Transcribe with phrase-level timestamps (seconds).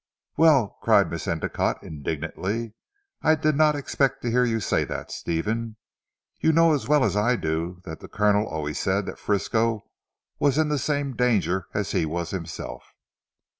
[0.35, 2.73] "Well!" cried Miss Endicotte indignantly,
[3.21, 5.75] "I did not expect to hear, you say that Stephen.
[6.39, 9.83] You know as well as I do that the Colonel always said that Frisco
[10.39, 12.95] was in the same danger as he was himself."